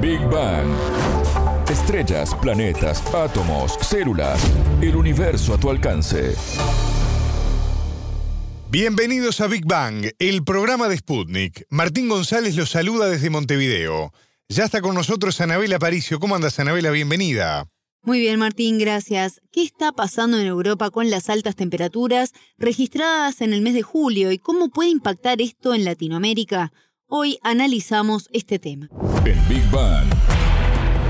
Big 0.00 0.20
Bang. 0.30 0.66
Estrellas, 1.68 2.34
planetas, 2.40 3.02
átomos, 3.14 3.76
células, 3.82 4.40
el 4.80 4.96
universo 4.96 5.52
a 5.52 5.60
tu 5.60 5.68
alcance. 5.68 6.34
Bienvenidos 8.70 9.42
a 9.42 9.46
Big 9.46 9.66
Bang, 9.66 10.06
el 10.18 10.42
programa 10.42 10.88
de 10.88 10.96
Sputnik. 10.96 11.66
Martín 11.68 12.08
González 12.08 12.56
los 12.56 12.70
saluda 12.70 13.10
desde 13.10 13.28
Montevideo. 13.28 14.14
Ya 14.48 14.64
está 14.64 14.80
con 14.80 14.94
nosotros 14.94 15.38
Anabela 15.42 15.78
Paricio. 15.78 16.18
¿Cómo 16.18 16.34
andas, 16.34 16.58
Anabela? 16.58 16.90
Bienvenida. 16.90 17.68
Muy 18.02 18.20
bien, 18.20 18.38
Martín, 18.38 18.78
gracias. 18.78 19.42
¿Qué 19.52 19.62
está 19.62 19.92
pasando 19.92 20.38
en 20.38 20.46
Europa 20.46 20.90
con 20.90 21.10
las 21.10 21.28
altas 21.28 21.56
temperaturas 21.56 22.32
registradas 22.56 23.42
en 23.42 23.52
el 23.52 23.60
mes 23.60 23.74
de 23.74 23.82
julio 23.82 24.32
y 24.32 24.38
cómo 24.38 24.70
puede 24.70 24.88
impactar 24.88 25.42
esto 25.42 25.74
en 25.74 25.84
Latinoamérica? 25.84 26.72
Hoy 27.12 27.40
analizamos 27.42 28.28
este 28.32 28.60
tema. 28.60 28.88
En 29.24 29.48
Big 29.48 29.68
Bang. 29.72 30.06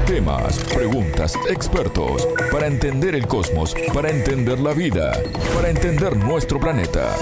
Temas, 0.06 0.58
preguntas, 0.72 1.34
expertos, 1.50 2.26
para 2.50 2.68
entender 2.68 3.14
el 3.14 3.26
cosmos, 3.26 3.74
para 3.92 4.08
entender 4.08 4.58
la 4.60 4.72
vida, 4.72 5.12
para 5.54 5.68
entender 5.68 6.16
nuestro 6.16 6.58
planeta. 6.58 7.14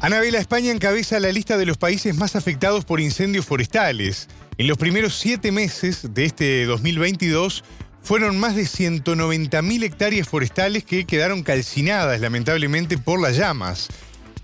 Anabela, 0.00 0.38
España 0.38 0.70
encabeza 0.70 1.18
la 1.18 1.32
lista 1.32 1.56
de 1.56 1.66
los 1.66 1.78
países 1.78 2.16
más 2.16 2.36
afectados 2.36 2.84
por 2.84 3.00
incendios 3.00 3.44
forestales. 3.44 4.28
En 4.58 4.68
los 4.68 4.78
primeros 4.78 5.14
siete 5.14 5.50
meses 5.50 6.14
de 6.14 6.24
este 6.24 6.66
2022 6.66 7.64
fueron 8.02 8.38
más 8.38 8.56
de 8.56 8.62
190.000 8.62 9.84
hectáreas 9.84 10.28
forestales 10.28 10.84
que 10.84 11.04
quedaron 11.04 11.42
calcinadas 11.42 12.20
lamentablemente 12.20 12.98
por 12.98 13.20
las 13.20 13.36
llamas. 13.36 13.88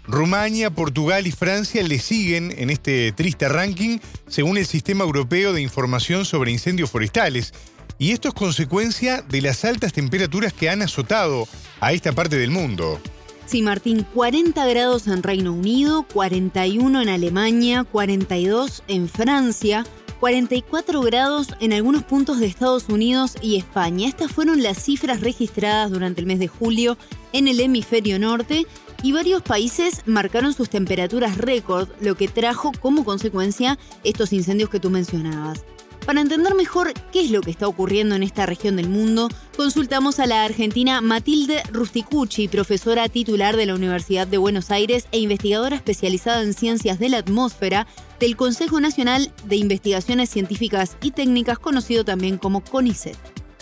Rumania, 0.06 0.70
Portugal 0.70 1.26
y 1.26 1.32
Francia 1.32 1.82
le 1.82 1.98
siguen 1.98 2.54
en 2.56 2.70
este 2.70 3.12
triste 3.12 3.48
ranking 3.48 3.98
según 4.26 4.56
el 4.56 4.66
Sistema 4.66 5.04
Europeo 5.04 5.52
de 5.52 5.60
Información 5.60 6.24
sobre 6.24 6.50
Incendios 6.50 6.90
Forestales. 6.90 7.52
Y 7.98 8.12
esto 8.12 8.28
es 8.28 8.34
consecuencia 8.34 9.22
de 9.22 9.42
las 9.42 9.64
altas 9.64 9.92
temperaturas 9.92 10.52
que 10.52 10.70
han 10.70 10.80
azotado 10.80 11.46
a 11.80 11.92
esta 11.92 12.12
parte 12.12 12.36
del 12.38 12.50
mundo. 12.50 13.00
Sí, 13.44 13.60
Martín, 13.60 14.06
40 14.14 14.66
grados 14.66 15.06
en 15.08 15.22
Reino 15.22 15.52
Unido, 15.52 16.04
41 16.12 17.02
en 17.02 17.08
Alemania, 17.08 17.84
42 17.84 18.84
en 18.88 19.08
Francia, 19.08 19.84
44 20.20 21.00
grados 21.02 21.48
en 21.60 21.72
algunos 21.72 22.02
puntos 22.02 22.40
de 22.40 22.46
Estados 22.46 22.88
Unidos 22.88 23.36
y 23.40 23.56
España. 23.56 24.08
Estas 24.08 24.32
fueron 24.32 24.62
las 24.62 24.82
cifras 24.82 25.20
registradas 25.20 25.90
durante 25.90 26.20
el 26.20 26.26
mes 26.26 26.38
de 26.38 26.48
julio 26.48 26.98
en 27.32 27.46
el 27.46 27.60
hemisferio 27.60 28.18
norte 28.18 28.66
y 29.02 29.12
varios 29.12 29.42
países 29.42 30.02
marcaron 30.06 30.52
sus 30.54 30.70
temperaturas 30.70 31.38
récord, 31.38 31.88
lo 32.00 32.16
que 32.16 32.26
trajo 32.26 32.72
como 32.80 33.04
consecuencia 33.04 33.78
estos 34.02 34.32
incendios 34.32 34.70
que 34.70 34.80
tú 34.80 34.90
mencionabas. 34.90 35.64
Para 36.04 36.20
entender 36.20 36.54
mejor 36.54 36.94
qué 37.12 37.20
es 37.20 37.30
lo 37.30 37.40
que 37.40 37.50
está 37.50 37.68
ocurriendo 37.68 38.14
en 38.16 38.22
esta 38.22 38.46
región 38.46 38.76
del 38.76 38.88
mundo, 38.88 39.28
consultamos 39.58 40.20
a 40.20 40.26
la 40.26 40.44
argentina 40.44 41.00
Matilde 41.00 41.62
Rusticucci, 41.72 42.46
profesora 42.46 43.08
titular 43.08 43.56
de 43.56 43.66
la 43.66 43.74
Universidad 43.74 44.28
de 44.28 44.38
Buenos 44.38 44.70
Aires 44.70 45.08
e 45.10 45.18
investigadora 45.18 45.74
especializada 45.74 46.42
en 46.44 46.52
ciencias 46.52 47.00
de 47.00 47.08
la 47.08 47.18
atmósfera 47.18 47.88
del 48.20 48.36
Consejo 48.36 48.80
Nacional 48.80 49.32
de 49.46 49.56
Investigaciones 49.56 50.30
Científicas 50.30 50.96
y 51.02 51.10
Técnicas, 51.10 51.58
conocido 51.58 52.04
también 52.04 52.38
como 52.38 52.62
CONICET. 52.62 53.16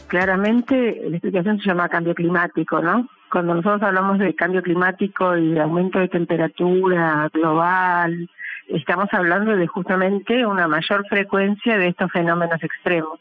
Claramente 0.09 1.01
la 1.09 1.17
explicación 1.17 1.59
se 1.61 1.69
llama 1.69 1.89
cambio 1.89 2.15
climático, 2.15 2.83
¿no? 2.83 3.09
Cuando 3.33 3.55
nosotros 3.55 3.83
hablamos 3.83 4.19
de 4.19 4.35
cambio 4.35 4.63
climático 4.63 5.35
y 5.35 5.53
de 5.53 5.61
aumento 5.63 5.99
de 5.99 6.09
temperatura 6.09 7.31
global, 7.33 8.29
estamos 8.69 9.09
hablando 9.13 9.57
de 9.57 9.67
justamente 9.67 10.45
una 10.45 10.69
mayor 10.69 11.07
frecuencia 11.09 11.79
de 11.79 11.89
estos 11.89 12.13
fenómenos 12.13 12.63
extremos. 12.63 13.19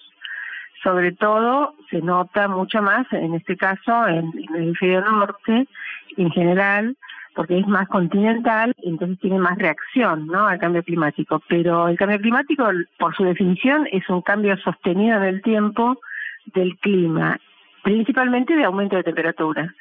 Sobre 0.85 1.13
todo 1.13 1.73
se 1.89 1.99
nota 1.99 2.47
mucho 2.47 2.79
más, 2.79 3.11
en 3.11 3.33
este 3.33 3.57
caso, 3.57 4.07
en, 4.07 4.31
el 4.37 4.55
hemisferio 4.55 5.01
norte, 5.01 5.67
en 6.15 6.29
general, 6.29 6.95
porque 7.33 7.57
es 7.57 7.67
más 7.67 7.87
continental, 7.87 8.71
entonces 8.83 9.19
tiene 9.19 9.39
más 9.39 9.57
reacción 9.57 10.27
¿no? 10.27 10.45
al 10.45 10.59
cambio 10.59 10.83
climático. 10.83 11.41
Pero 11.49 11.87
el 11.87 11.97
cambio 11.97 12.19
climático, 12.19 12.69
por 12.99 13.15
su 13.15 13.23
definición, 13.23 13.87
es 13.91 14.07
un 14.09 14.21
cambio 14.21 14.55
sostenido 14.57 15.17
en 15.17 15.23
el 15.23 15.41
tiempo 15.41 15.99
del 16.53 16.77
clima, 16.77 17.39
principalmente 17.83 18.55
de 18.55 18.65
aumento 18.65 18.95
de 18.95 19.03
temperatura. 19.03 19.73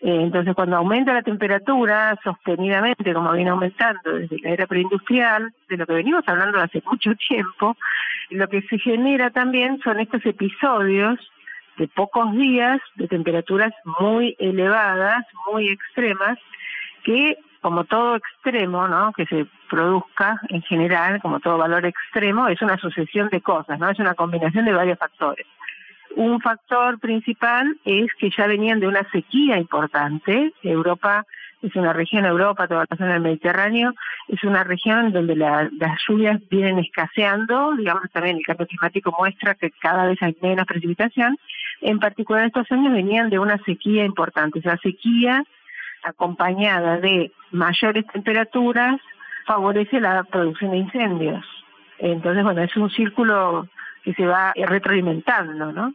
Eh, 0.00 0.22
entonces, 0.22 0.54
cuando 0.54 0.76
aumenta 0.76 1.14
la 1.14 1.22
temperatura 1.22 2.18
sostenidamente, 2.22 3.14
como 3.14 3.32
viene 3.32 3.50
aumentando 3.50 4.12
desde 4.12 4.38
la 4.40 4.50
era 4.50 4.66
preindustrial, 4.66 5.52
de 5.68 5.76
lo 5.76 5.86
que 5.86 5.94
venimos 5.94 6.22
hablando 6.26 6.60
hace 6.60 6.82
mucho 6.84 7.14
tiempo, 7.14 7.76
lo 8.30 8.48
que 8.48 8.62
se 8.62 8.78
genera 8.78 9.30
también 9.30 9.78
son 9.82 10.00
estos 10.00 10.24
episodios 10.26 11.18
de 11.78 11.88
pocos 11.88 12.32
días 12.32 12.80
de 12.96 13.08
temperaturas 13.08 13.72
muy 14.00 14.36
elevadas, 14.38 15.24
muy 15.50 15.68
extremas, 15.68 16.38
que 17.04 17.36
como 17.60 17.84
todo 17.84 18.16
extremo, 18.16 18.86
¿no? 18.86 19.12
que 19.12 19.26
se 19.26 19.46
produzca 19.68 20.40
en 20.50 20.62
general, 20.62 21.20
como 21.20 21.40
todo 21.40 21.58
valor 21.58 21.84
extremo, 21.84 22.48
es 22.48 22.62
una 22.62 22.76
sucesión 22.76 23.28
de 23.30 23.40
cosas, 23.40 23.78
¿no? 23.80 23.90
Es 23.90 23.98
una 23.98 24.14
combinación 24.14 24.66
de 24.66 24.72
varios 24.72 24.98
factores. 24.98 25.46
Un 26.16 26.40
factor 26.40 26.98
principal 26.98 27.76
es 27.84 28.06
que 28.18 28.30
ya 28.30 28.46
venían 28.46 28.80
de 28.80 28.88
una 28.88 29.06
sequía 29.12 29.58
importante. 29.58 30.54
Europa 30.62 31.26
es 31.60 31.76
una 31.76 31.92
región, 31.92 32.24
Europa, 32.24 32.66
toda 32.66 32.86
la 32.88 32.96
zona 32.96 33.12
del 33.12 33.22
Mediterráneo, 33.22 33.92
es 34.28 34.42
una 34.42 34.64
región 34.64 35.12
donde 35.12 35.36
las 35.36 35.70
lluvias 36.08 36.40
vienen 36.48 36.78
escaseando, 36.78 37.74
digamos 37.76 38.10
también 38.12 38.38
el 38.38 38.46
cambio 38.46 38.66
climático 38.66 39.14
muestra 39.18 39.56
que 39.56 39.70
cada 39.72 40.06
vez 40.06 40.16
hay 40.22 40.34
menos 40.40 40.64
precipitación. 40.64 41.36
En 41.82 41.98
particular 41.98 42.46
estos 42.46 42.72
años 42.72 42.94
venían 42.94 43.28
de 43.28 43.38
una 43.38 43.58
sequía 43.64 44.06
importante, 44.06 44.60
esa 44.60 44.78
sequía 44.78 45.44
acompañada 46.02 46.96
de 46.98 47.30
mayores 47.50 48.06
temperaturas 48.06 48.98
favorece 49.44 50.00
la 50.00 50.24
producción 50.24 50.70
de 50.70 50.78
incendios. 50.78 51.44
Entonces, 51.98 52.42
bueno, 52.42 52.62
es 52.62 52.74
un 52.74 52.88
círculo 52.90 53.68
que 54.06 54.14
se 54.14 54.24
va 54.24 54.52
retroalimentando, 54.54 55.72
¿no? 55.72 55.92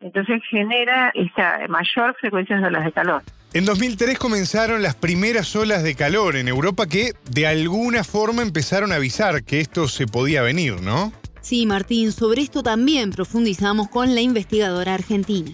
Entonces 0.00 0.42
genera 0.50 1.12
esta 1.14 1.60
mayor 1.68 2.16
frecuencia 2.20 2.58
de 2.58 2.66
olas 2.66 2.84
de 2.84 2.90
calor. 2.90 3.22
En 3.54 3.64
2003 3.64 4.18
comenzaron 4.18 4.82
las 4.82 4.96
primeras 4.96 5.54
olas 5.54 5.84
de 5.84 5.94
calor 5.94 6.34
en 6.34 6.48
Europa 6.48 6.86
que 6.88 7.12
de 7.30 7.46
alguna 7.46 8.02
forma 8.02 8.42
empezaron 8.42 8.90
a 8.90 8.96
avisar 8.96 9.44
que 9.44 9.60
esto 9.60 9.86
se 9.86 10.08
podía 10.08 10.42
venir, 10.42 10.82
¿no? 10.82 11.12
Sí, 11.40 11.64
Martín, 11.64 12.10
sobre 12.10 12.42
esto 12.42 12.64
también 12.64 13.12
profundizamos 13.12 13.88
con 13.88 14.12
la 14.16 14.20
investigadora 14.20 14.94
argentina. 14.94 15.52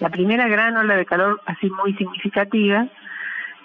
La 0.00 0.08
primera 0.08 0.48
gran 0.48 0.74
ola 0.78 0.96
de 0.96 1.04
calor 1.04 1.42
así 1.44 1.68
muy 1.68 1.92
significativa 1.94 2.88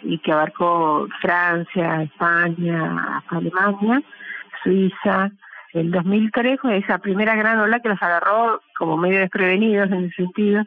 y 0.04 0.19
que 0.19 0.34
abarcó 0.34 1.08
Francia, 1.22 2.04
España, 2.04 3.24
Alemania, 3.30 4.04
Suiza, 4.62 5.31
el 5.79 5.91
2003 5.91 6.59
fue 6.59 6.77
esa 6.77 6.97
primera 6.99 7.35
gran 7.35 7.59
ola 7.59 7.79
que 7.79 7.89
los 7.89 8.01
agarró 8.01 8.61
como 8.77 8.97
medio 8.97 9.19
desprevenidos 9.19 9.91
en 9.91 10.05
ese 10.05 10.15
sentido 10.15 10.63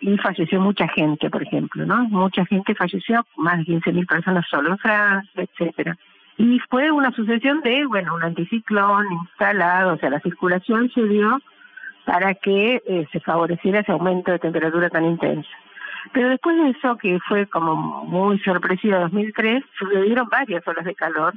y 0.00 0.16
falleció 0.18 0.60
mucha 0.60 0.88
gente, 0.88 1.30
por 1.30 1.42
ejemplo, 1.42 1.86
¿no? 1.86 2.04
Mucha 2.08 2.44
gente 2.46 2.74
falleció, 2.74 3.26
más 3.36 3.58
de 3.58 3.64
15.000 3.64 4.06
personas 4.06 4.46
solo 4.48 4.70
en 4.70 4.78
Francia, 4.78 5.30
etcétera. 5.34 5.96
Y 6.38 6.58
fue 6.70 6.90
una 6.90 7.12
sucesión 7.12 7.62
de, 7.62 7.86
bueno, 7.86 8.14
un 8.14 8.22
anticiclón 8.22 9.10
instalado, 9.10 9.94
o 9.94 9.98
sea, 9.98 10.10
la 10.10 10.20
circulación 10.20 10.90
se 10.90 11.02
dio 11.04 11.40
para 12.04 12.34
que 12.34 12.82
eh, 12.86 13.06
se 13.10 13.20
favoreciera 13.20 13.80
ese 13.80 13.92
aumento 13.92 14.32
de 14.32 14.38
temperatura 14.38 14.90
tan 14.90 15.06
intensa. 15.06 15.48
Pero 16.12 16.28
después 16.28 16.56
de 16.56 16.70
eso, 16.70 16.96
que 16.96 17.18
fue 17.26 17.46
como 17.46 18.04
muy 18.04 18.38
sorpresiva 18.40 19.00
2003, 19.00 19.64
sucedieron 19.78 20.28
varias 20.28 20.66
olas 20.68 20.84
de 20.84 20.94
calor 20.94 21.34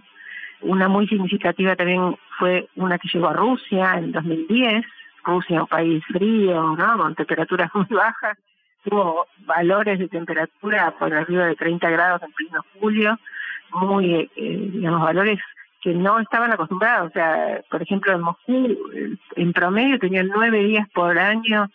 una 0.62 0.88
muy 0.88 1.08
significativa 1.08 1.76
también 1.76 2.18
fue 2.38 2.68
una 2.76 2.98
que 2.98 3.10
llegó 3.12 3.30
a 3.30 3.34
Rusia 3.34 3.94
en 3.98 4.12
2010. 4.12 4.86
Rusia, 5.24 5.62
un 5.62 5.68
país 5.68 6.04
frío, 6.08 6.76
¿no? 6.76 6.98
Con 6.98 7.16
temperaturas 7.16 7.70
muy 7.74 7.86
bajas. 7.90 8.38
Tuvo 8.84 9.28
valores 9.46 10.00
de 10.00 10.08
temperatura 10.08 10.92
por 10.98 11.14
arriba 11.14 11.46
de 11.46 11.56
30 11.56 11.90
grados 11.90 12.22
en 12.24 12.32
pleno 12.32 12.66
julio. 12.80 13.20
Muy, 13.72 14.30
eh, 14.36 14.70
digamos, 14.74 15.02
valores 15.02 15.40
que 15.82 15.94
no 15.94 16.20
estaban 16.20 16.52
acostumbrados. 16.52 17.10
O 17.10 17.14
sea, 17.14 17.62
por 17.70 17.82
ejemplo, 17.82 18.14
en 18.14 18.22
Moscú, 18.22 18.78
en 19.36 19.54
promedio 19.54 20.00
tenían 20.00 20.28
nueve 20.28 20.60
días 20.64 20.88
por 20.94 21.18
año 21.18 21.70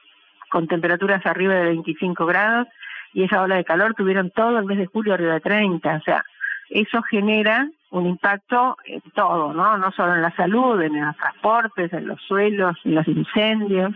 con 0.51 0.67
temperaturas 0.67 1.25
arriba 1.27 1.55
de 1.55 1.65
25 1.65 2.27
grados 2.27 2.69
y 3.13 3.25
esa 3.25 3.43
ola 3.43 3.57
de 3.57 3.65
calor 3.65 3.95
tuvieron 3.95 4.31
todo 4.31 4.59
el 4.59 4.67
mes 4.67 4.79
de 4.79 4.87
julio 4.87 5.15
arriba 5.15 5.35
de 5.35 5.41
30. 5.41 5.97
O 5.97 6.01
sea, 6.03 6.25
eso 6.71 7.03
genera 7.03 7.69
un 7.91 8.07
impacto 8.07 8.77
en 8.87 9.01
todo, 9.15 9.53
¿no? 9.53 9.79
No 9.79 9.93
solo 9.93 10.15
en 10.15 10.23
la 10.23 10.35
salud, 10.35 10.81
en 10.83 11.01
los 11.01 11.17
transportes, 11.17 11.93
en 11.93 12.09
los 12.09 12.21
suelos, 12.27 12.77
en 12.85 12.97
los 12.97 13.07
incendios. 13.07 13.93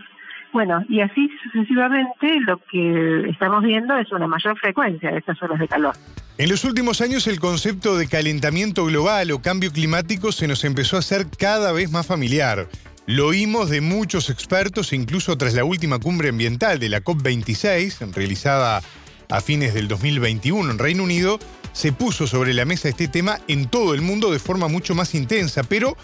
Bueno, 0.51 0.83
y 0.89 1.01
así 1.01 1.29
sucesivamente 1.43 2.39
lo 2.41 2.57
que 2.71 3.29
estamos 3.29 3.63
viendo 3.63 3.95
es 3.97 4.11
una 4.11 4.27
mayor 4.27 4.57
frecuencia 4.57 5.11
de 5.11 5.19
estas 5.19 5.41
olas 5.43 5.59
de 5.59 5.67
calor. 5.67 5.95
En 6.37 6.49
los 6.49 6.63
últimos 6.63 7.01
años 7.01 7.27
el 7.27 7.39
concepto 7.39 7.97
de 7.97 8.07
calentamiento 8.07 8.85
global 8.85 9.31
o 9.31 9.41
cambio 9.41 9.71
climático 9.71 10.31
se 10.31 10.47
nos 10.47 10.63
empezó 10.63 10.95
a 10.95 10.99
hacer 10.99 11.25
cada 11.37 11.71
vez 11.73 11.91
más 11.91 12.07
familiar. 12.07 12.67
Lo 13.05 13.27
oímos 13.27 13.69
de 13.69 13.81
muchos 13.81 14.29
expertos, 14.29 14.93
incluso 14.93 15.37
tras 15.37 15.55
la 15.55 15.65
última 15.65 15.99
cumbre 15.99 16.29
ambiental 16.29 16.79
de 16.79 16.89
la 16.89 17.01
COP26, 17.01 18.13
realizada 18.13 18.81
a 19.29 19.41
fines 19.41 19.73
del 19.73 19.87
2021 19.87 20.71
en 20.71 20.79
Reino 20.79 21.03
Unido, 21.03 21.39
se 21.71 21.91
puso 21.91 22.27
sobre 22.27 22.53
la 22.53 22.65
mesa 22.65 22.89
este 22.89 23.07
tema 23.07 23.39
en 23.47 23.67
todo 23.67 23.93
el 23.93 24.01
mundo 24.01 24.31
de 24.31 24.39
forma 24.39 24.67
mucho 24.67 24.95
más 24.95 25.15
intensa, 25.15 25.63
pero 25.63 25.95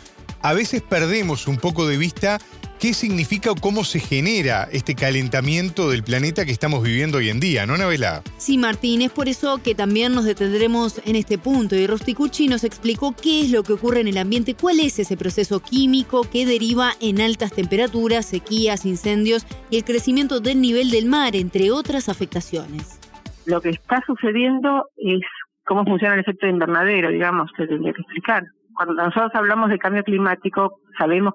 a 0.42 0.54
veces 0.54 0.82
perdemos 0.82 1.48
un 1.48 1.58
poco 1.58 1.88
de 1.88 1.98
vista 1.98 2.40
qué 2.80 2.94
significa 2.94 3.52
o 3.52 3.56
cómo 3.56 3.84
se 3.84 4.00
genera 4.00 4.68
este 4.72 4.96
calentamiento 4.96 5.90
del 5.90 6.04
planeta 6.04 6.46
que 6.46 6.52
estamos 6.52 6.84
viviendo 6.84 7.18
hoy 7.18 7.30
en 7.30 7.40
día, 7.40 7.66
¿no, 7.66 7.78
Navela? 7.78 8.22
Sí, 8.38 8.58
Martín, 8.58 9.02
es 9.02 9.12
por 9.12 9.28
eso 9.28 9.62
que 9.64 9.76
también 9.76 10.14
nos 10.14 10.26
detendremos 10.26 11.02
en 11.06 11.16
este 11.16 11.38
punto 11.38 11.76
y 11.76 11.88
Rosticucci 11.88 12.48
nos 12.48 12.64
explicó 12.64 13.16
qué 13.20 13.42
es 13.42 13.52
lo 13.52 13.64
que 13.64 13.74
ocurre 13.74 14.02
en 14.02 14.08
el 14.08 14.18
ambiente, 14.18 14.56
cuál 14.56 14.80
es 14.80 15.00
ese 15.00 15.18
proceso 15.18 15.62
químico 15.62 16.30
que 16.30 16.46
deriva 16.46 16.92
en 17.00 17.22
altas 17.22 17.52
temperaturas, 17.54 18.26
sequías, 18.26 18.86
incendios 18.86 19.46
y 19.70 19.78
el 19.78 19.84
crecimiento 19.84 20.40
del 20.40 20.62
nivel 20.62 20.92
del 20.92 21.06
mar, 21.06 21.36
entre 21.36 21.72
otras 21.72 22.10
afectaciones. 22.10 23.00
Lo 23.46 23.62
que 23.62 23.70
está 23.70 24.04
sucediendo 24.06 24.90
es 24.98 25.22
cómo 25.66 25.84
funciona 25.84 26.14
el 26.14 26.22
efecto 26.22 26.46
de 26.46 26.54
invernadero, 26.54 27.10
digamos, 27.10 27.52
se 27.58 27.68
tendría 27.68 27.94
que 27.94 28.02
explicar. 28.02 28.44
Cuando 28.74 28.94
nosotros 28.94 29.32
hablamos 29.34 29.70
de 29.70 29.80
cambio 29.80 30.04
climático, 30.04 30.80
sabemos 30.98 31.34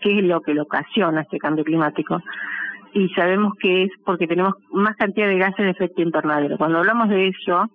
qué 0.00 0.18
es 0.18 0.24
lo 0.24 0.40
que 0.40 0.54
lo 0.54 0.62
ocasiona 0.62 1.22
este 1.22 1.38
cambio 1.38 1.64
climático. 1.64 2.20
Y 2.92 3.08
sabemos 3.10 3.54
que 3.60 3.84
es 3.84 3.90
porque 4.04 4.26
tenemos 4.26 4.54
más 4.72 4.96
cantidad 4.96 5.28
de 5.28 5.38
gases 5.38 5.64
de 5.64 5.70
efecto 5.70 6.02
invernadero. 6.02 6.58
Cuando 6.58 6.78
hablamos 6.78 7.08
de 7.08 7.28
eso, 7.28 7.66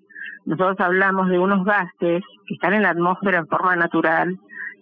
nosotros 0.45 0.79
hablamos 0.79 1.29
de 1.29 1.39
unos 1.39 1.63
gases 1.65 2.23
que 2.47 2.53
están 2.53 2.73
en 2.73 2.83
la 2.83 2.89
atmósfera 2.89 3.39
en 3.39 3.47
forma 3.47 3.75
natural, 3.75 4.37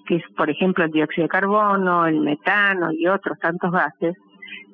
que 0.07 0.15
es, 0.15 0.23
por 0.35 0.49
ejemplo, 0.49 0.83
el 0.83 0.91
dióxido 0.91 1.25
de 1.25 1.29
carbono, 1.29 2.05
el 2.07 2.19
metano 2.19 2.91
y 2.91 3.07
otros 3.07 3.39
tantos 3.39 3.71
gases, 3.71 4.15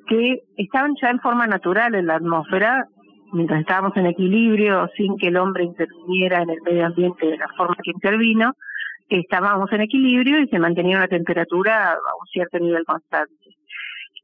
que 0.08 0.40
estaban 0.56 0.94
ya 1.00 1.10
en 1.10 1.20
forma 1.20 1.46
natural 1.46 1.94
en 1.94 2.06
la 2.06 2.16
atmósfera 2.16 2.86
mientras 3.32 3.60
estábamos 3.60 3.96
en 3.96 4.06
equilibrio, 4.06 4.88
sin 4.96 5.16
que 5.16 5.28
el 5.28 5.36
hombre 5.36 5.64
interviniera 5.64 6.42
en 6.42 6.50
el 6.50 6.62
medio 6.62 6.86
ambiente 6.86 7.26
de 7.26 7.38
la 7.38 7.48
forma 7.56 7.76
que 7.82 7.90
intervino, 7.90 8.54
estábamos 9.08 9.72
en 9.72 9.82
equilibrio 9.82 10.40
y 10.40 10.48
se 10.48 10.58
mantenía 10.58 10.96
una 10.96 11.08
temperatura 11.08 11.92
a 11.92 11.96
un 12.20 12.26
cierto 12.32 12.58
nivel 12.58 12.84
constante. 12.84 13.34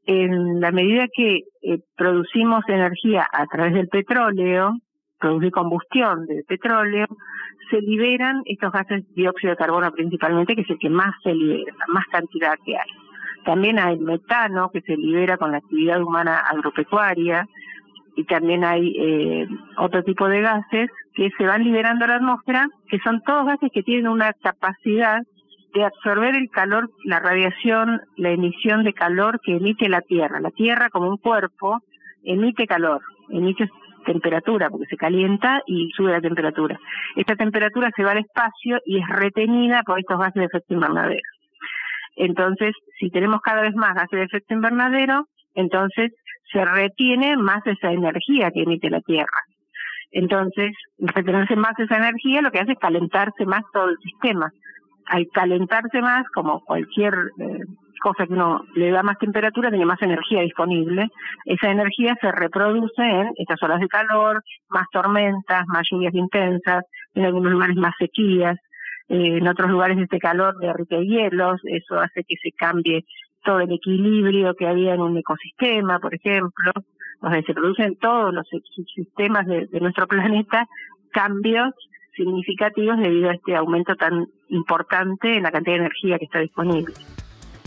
En 0.05 0.61
la 0.61 0.71
medida 0.71 1.07
que 1.13 1.41
eh, 1.61 1.79
producimos 1.95 2.63
energía 2.69 3.27
a 3.31 3.45
través 3.47 3.73
del 3.73 3.89
petróleo, 3.89 4.77
producir 5.19 5.51
combustión 5.51 6.25
del 6.25 6.43
petróleo, 6.45 7.07
se 7.69 7.81
liberan 7.81 8.41
estos 8.45 8.71
gases 8.71 9.05
de 9.07 9.13
dióxido 9.13 9.51
de 9.51 9.57
carbono 9.57 9.91
principalmente, 9.91 10.55
que 10.55 10.61
es 10.61 10.69
el 10.69 10.79
que 10.79 10.89
más 10.89 11.13
se 11.23 11.33
libera, 11.33 11.75
la 11.77 11.93
más 11.93 12.05
cantidad 12.07 12.55
que 12.65 12.77
hay. 12.77 12.89
También 13.43 13.79
hay 13.79 13.97
metano 13.99 14.69
que 14.71 14.81
se 14.81 14.95
libera 14.95 15.37
con 15.37 15.51
la 15.51 15.57
actividad 15.57 16.01
humana 16.01 16.39
agropecuaria 16.39 17.47
y 18.17 18.23
también 18.25 18.65
hay 18.65 18.95
eh, 18.99 19.47
otro 19.77 20.03
tipo 20.03 20.27
de 20.27 20.41
gases 20.41 20.89
que 21.13 21.29
se 21.37 21.45
van 21.45 21.63
liberando 21.63 22.03
a 22.03 22.07
la 22.07 22.15
atmósfera, 22.15 22.67
que 22.89 22.97
son 22.99 23.21
todos 23.21 23.45
gases 23.45 23.69
que 23.71 23.83
tienen 23.83 24.07
una 24.07 24.33
capacidad 24.33 25.21
de 25.75 25.85
absorber 25.85 26.35
el 26.35 26.49
calor, 26.49 26.89
la 27.05 27.19
radiación, 27.19 28.01
la 28.15 28.31
emisión 28.31 28.83
de 28.83 28.93
calor 28.93 29.39
que 29.43 29.57
emite 29.57 29.87
la 29.87 30.01
Tierra. 30.01 30.39
La 30.39 30.49
Tierra 30.49 30.89
como 30.89 31.09
un 31.09 31.17
cuerpo 31.17 31.77
emite 32.23 32.65
calor, 32.65 33.01
emite 33.29 33.69
temperatura, 34.03 34.71
porque 34.71 34.87
se 34.87 34.97
calienta 34.97 35.61
y 35.67 35.91
sube 35.95 36.11
la 36.11 36.21
temperatura. 36.21 36.79
Esta 37.15 37.35
temperatura 37.35 37.91
se 37.95 38.03
va 38.03 38.13
al 38.13 38.17
espacio 38.17 38.79
y 38.83 38.97
es 38.97 39.07
retenida 39.07 39.83
por 39.85 39.99
estos 39.99 40.17
gases 40.17 40.33
de 40.33 40.45
efecto 40.45 40.73
invernadero. 40.73 41.21
Entonces, 42.15 42.73
si 42.97 43.11
tenemos 43.11 43.41
cada 43.41 43.61
vez 43.61 43.75
más 43.75 43.93
gases 43.93 44.19
de 44.19 44.23
efecto 44.23 44.55
invernadero, 44.55 45.27
entonces 45.53 46.13
se 46.51 46.63
retiene 46.63 47.37
más 47.37 47.65
esa 47.65 47.91
energía 47.91 48.51
que 48.51 48.63
emite 48.63 48.89
la 48.89 49.01
Tierra. 49.01 49.41
Entonces, 50.11 50.73
retenerse 50.97 51.55
más 51.55 51.77
esa 51.77 51.97
energía 51.97 52.41
lo 52.41 52.51
que 52.51 52.59
hace 52.59 52.73
es 52.73 52.79
calentarse 52.79 53.45
más 53.45 53.63
todo 53.73 53.89
el 53.89 53.97
sistema. 53.99 54.51
Al 55.05 55.27
calentarse 55.33 56.01
más, 56.01 56.25
como 56.33 56.59
cualquier 56.65 57.13
eh, 57.39 57.59
cosa 58.01 58.27
que 58.27 58.33
uno 58.33 58.61
le 58.75 58.91
da 58.91 59.03
más 59.03 59.17
temperatura, 59.17 59.69
tiene 59.69 59.85
más 59.85 60.01
energía 60.01 60.41
disponible. 60.41 61.07
Esa 61.45 61.71
energía 61.71 62.15
se 62.19 62.31
reproduce 62.31 63.01
en 63.01 63.31
estas 63.37 63.61
olas 63.63 63.79
de 63.79 63.87
calor, 63.87 64.43
más 64.69 64.85
tormentas, 64.91 65.65
más 65.67 65.87
lluvias 65.89 66.13
intensas, 66.13 66.83
en 67.13 67.25
algunos 67.25 67.53
lugares 67.53 67.77
más 67.77 67.93
sequías, 67.97 68.57
eh, 69.09 69.37
en 69.37 69.47
otros 69.47 69.69
lugares 69.69 69.97
este 69.97 70.19
calor 70.19 70.57
derrite 70.59 71.05
hielos, 71.05 71.61
eso 71.63 71.99
hace 71.99 72.23
que 72.23 72.35
se 72.41 72.51
cambie 72.51 73.05
todo 73.47 73.61
el 73.61 73.71
equilibrio 73.71 74.53
que 74.55 74.67
había 74.67 74.93
en 74.93 74.99
un 74.99 75.17
ecosistema, 75.17 75.99
por 75.99 76.13
ejemplo, 76.13 76.73
donde 77.21 77.43
se 77.43 77.53
producen 77.53 77.95
todos 77.95 78.33
los 78.33 78.45
sistemas 78.93 79.47
de 79.47 79.79
nuestro 79.79 80.05
planeta 80.07 80.67
cambios 81.11 81.73
significativos 82.13 82.97
debido 82.97 83.29
a 83.29 83.35
este 83.35 83.55
aumento 83.55 83.95
tan 83.95 84.27
importante 84.49 85.37
en 85.37 85.43
la 85.43 85.51
cantidad 85.51 85.75
de 85.75 85.81
energía 85.85 86.19
que 86.19 86.25
está 86.25 86.39
disponible. 86.39 86.93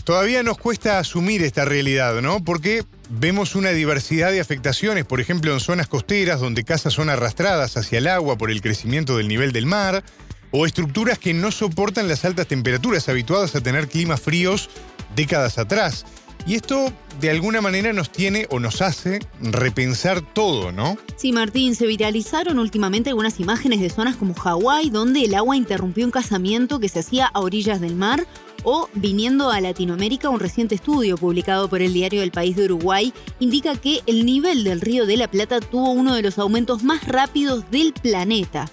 Todavía 0.03 0.43
nos 0.43 0.59
cuesta 0.59 0.99
asumir 0.99 1.41
esta 1.41 1.65
realidad, 1.65 2.21
¿no? 2.21 2.43
Porque 2.43 2.83
vemos 3.09 3.55
una 3.55 3.69
diversidad 3.69 4.31
de 4.31 4.39
afectaciones, 4.39 5.05
por 5.05 5.19
ejemplo, 5.19 5.51
en 5.51 5.59
zonas 5.59 5.87
costeras 5.87 6.39
donde 6.39 6.63
casas 6.63 6.93
son 6.93 7.09
arrastradas 7.09 7.77
hacia 7.77 7.97
el 7.97 8.07
agua 8.07 8.37
por 8.37 8.51
el 8.51 8.61
crecimiento 8.61 9.17
del 9.17 9.27
nivel 9.27 9.51
del 9.51 9.65
mar, 9.65 10.03
o 10.51 10.65
estructuras 10.65 11.17
que 11.17 11.33
no 11.33 11.51
soportan 11.51 12.07
las 12.07 12.25
altas 12.25 12.47
temperaturas 12.47 13.07
habituadas 13.09 13.55
a 13.55 13.61
tener 13.61 13.87
climas 13.87 14.21
fríos 14.21 14.69
décadas 15.15 15.57
atrás. 15.57 16.05
Y 16.47 16.55
esto 16.55 16.91
de 17.19 17.29
alguna 17.29 17.61
manera 17.61 17.93
nos 17.93 18.11
tiene 18.11 18.47
o 18.49 18.59
nos 18.59 18.81
hace 18.81 19.19
repensar 19.41 20.21
todo, 20.21 20.71
¿no? 20.71 20.97
Sí, 21.15 21.31
Martín, 21.31 21.75
se 21.75 21.85
viralizaron 21.85 22.57
últimamente 22.57 23.09
algunas 23.09 23.39
imágenes 23.39 23.79
de 23.79 23.91
zonas 23.91 24.15
como 24.15 24.33
Hawái, 24.33 24.89
donde 24.89 25.23
el 25.25 25.35
agua 25.35 25.55
interrumpió 25.55 26.03
un 26.05 26.11
casamiento 26.11 26.79
que 26.79 26.89
se 26.89 26.99
hacía 26.99 27.27
a 27.27 27.39
orillas 27.39 27.79
del 27.79 27.95
mar, 27.95 28.25
o 28.63 28.89
viniendo 28.93 29.49
a 29.49 29.61
Latinoamérica, 29.61 30.29
un 30.29 30.39
reciente 30.39 30.75
estudio 30.75 31.17
publicado 31.17 31.67
por 31.67 31.81
el 31.81 31.93
diario 31.93 32.21
El 32.21 32.31
País 32.31 32.55
de 32.55 32.65
Uruguay 32.65 33.13
indica 33.39 33.75
que 33.75 34.01
el 34.05 34.25
nivel 34.25 34.63
del 34.63 34.81
río 34.81 35.05
de 35.05 35.17
la 35.17 35.29
Plata 35.29 35.59
tuvo 35.59 35.91
uno 35.91 36.13
de 36.15 36.21
los 36.21 36.37
aumentos 36.37 36.83
más 36.83 37.07
rápidos 37.07 37.69
del 37.71 37.93
planeta. 37.93 38.69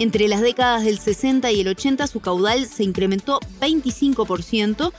Entre 0.00 0.28
las 0.28 0.40
décadas 0.40 0.84
del 0.84 0.98
60 0.98 1.50
y 1.50 1.60
el 1.60 1.68
80 1.68 2.06
su 2.06 2.20
caudal 2.20 2.66
se 2.66 2.84
incrementó 2.84 3.40
25%, 3.60 4.92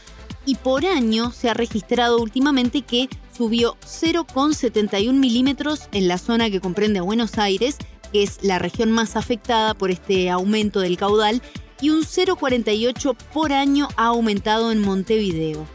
y 0.49 0.55
por 0.55 0.83
año 0.83 1.29
se 1.29 1.47
ha 1.47 1.53
registrado 1.53 2.19
últimamente 2.19 2.81
que 2.81 3.07
subió 3.37 3.77
0,71 3.85 5.13
milímetros 5.13 5.81
en 5.91 6.07
la 6.07 6.17
zona 6.17 6.49
que 6.49 6.59
comprende 6.59 7.01
Buenos 7.01 7.37
Aires, 7.37 7.77
que 8.11 8.23
es 8.23 8.39
la 8.41 8.57
región 8.57 8.91
más 8.91 9.15
afectada 9.15 9.75
por 9.75 9.91
este 9.91 10.31
aumento 10.31 10.79
del 10.79 10.97
caudal, 10.97 11.43
y 11.79 11.91
un 11.91 12.01
0,48 12.01 13.15
por 13.31 13.53
año 13.53 13.89
ha 13.95 14.07
aumentado 14.07 14.71
en 14.71 14.81
Montevideo. 14.81 15.67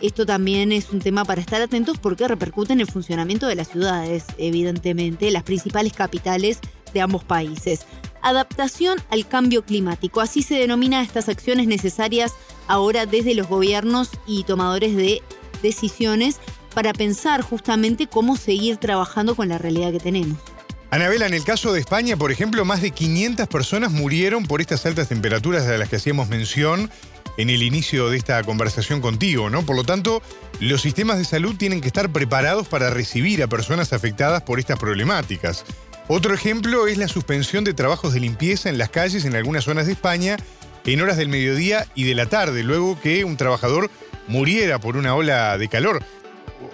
Esto 0.00 0.24
también 0.24 0.72
es 0.72 0.88
un 0.88 1.00
tema 1.00 1.26
para 1.26 1.42
estar 1.42 1.60
atentos 1.60 1.98
porque 1.98 2.26
repercute 2.26 2.72
en 2.72 2.80
el 2.80 2.90
funcionamiento 2.90 3.46
de 3.46 3.56
las 3.56 3.68
ciudades, 3.68 4.24
evidentemente, 4.38 5.30
las 5.30 5.42
principales 5.42 5.92
capitales 5.92 6.58
de 6.94 7.02
ambos 7.02 7.22
países. 7.22 7.84
Adaptación 8.22 8.98
al 9.10 9.26
cambio 9.26 9.64
climático, 9.64 10.20
así 10.20 10.42
se 10.42 10.54
denomina 10.54 11.02
estas 11.02 11.28
acciones 11.28 11.66
necesarias 11.66 12.32
ahora 12.68 13.04
desde 13.04 13.34
los 13.34 13.48
gobiernos 13.48 14.10
y 14.26 14.44
tomadores 14.44 14.96
de 14.96 15.22
decisiones 15.62 16.36
para 16.74 16.92
pensar 16.92 17.42
justamente 17.42 18.06
cómo 18.06 18.36
seguir 18.36 18.76
trabajando 18.76 19.34
con 19.34 19.48
la 19.48 19.58
realidad 19.58 19.92
que 19.92 20.00
tenemos. 20.00 20.38
Anabela, 20.90 21.26
en 21.26 21.34
el 21.34 21.42
caso 21.42 21.72
de 21.72 21.80
España, 21.80 22.16
por 22.16 22.30
ejemplo, 22.30 22.64
más 22.64 22.82
de 22.82 22.90
500 22.90 23.48
personas 23.48 23.92
murieron 23.92 24.44
por 24.44 24.60
estas 24.60 24.84
altas 24.84 25.08
temperaturas 25.08 25.66
de 25.66 25.78
las 25.78 25.88
que 25.88 25.96
hacíamos 25.96 26.28
mención 26.28 26.90
en 27.38 27.50
el 27.50 27.62
inicio 27.62 28.10
de 28.10 28.18
esta 28.18 28.42
conversación 28.42 29.00
contigo, 29.00 29.48
¿no? 29.48 29.64
Por 29.64 29.74
lo 29.74 29.84
tanto, 29.84 30.22
los 30.60 30.82
sistemas 30.82 31.18
de 31.18 31.24
salud 31.24 31.56
tienen 31.56 31.80
que 31.80 31.86
estar 31.86 32.12
preparados 32.12 32.68
para 32.68 32.90
recibir 32.90 33.42
a 33.42 33.46
personas 33.46 33.94
afectadas 33.94 34.42
por 34.42 34.58
estas 34.58 34.78
problemáticas. 34.78 35.64
Otro 36.08 36.34
ejemplo 36.34 36.86
es 36.86 36.98
la 36.98 37.08
suspensión 37.08 37.64
de 37.64 37.74
trabajos 37.74 38.12
de 38.12 38.20
limpieza 38.20 38.68
en 38.68 38.78
las 38.78 38.90
calles 38.90 39.24
en 39.24 39.36
algunas 39.36 39.64
zonas 39.64 39.86
de 39.86 39.92
España 39.92 40.36
en 40.84 41.00
horas 41.00 41.16
del 41.16 41.28
mediodía 41.28 41.84
y 41.94 42.04
de 42.04 42.14
la 42.14 42.26
tarde, 42.26 42.62
luego 42.64 42.98
que 43.00 43.24
un 43.24 43.36
trabajador 43.36 43.88
muriera 44.28 44.78
por 44.78 44.96
una 44.96 45.14
ola 45.14 45.56
de 45.58 45.68
calor. 45.68 46.00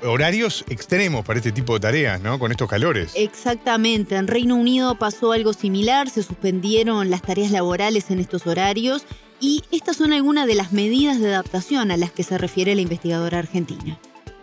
Horarios 0.02 0.64
extremos 0.68 1.24
para 1.24 1.38
este 1.38 1.52
tipo 1.52 1.74
de 1.74 1.80
tareas, 1.80 2.20
¿no? 2.20 2.38
Con 2.38 2.50
estos 2.50 2.68
calores. 2.68 3.14
Exactamente. 3.16 4.16
En 4.16 4.26
Reino 4.26 4.54
Unido 4.54 4.94
pasó 4.96 5.32
algo 5.32 5.52
similar, 5.52 6.08
se 6.08 6.22
suspendieron 6.22 7.10
las 7.10 7.22
tareas 7.22 7.50
laborales 7.50 8.10
en 8.10 8.18
estos 8.18 8.46
horarios 8.46 9.06
y 9.40 9.62
estas 9.72 9.96
son 9.96 10.12
algunas 10.12 10.46
de 10.46 10.54
las 10.54 10.72
medidas 10.72 11.20
de 11.20 11.28
adaptación 11.28 11.90
a 11.90 11.96
las 11.96 12.10
que 12.10 12.22
se 12.22 12.38
refiere 12.38 12.74
la 12.74 12.82
investigadora 12.82 13.38
argentina. 13.38 13.98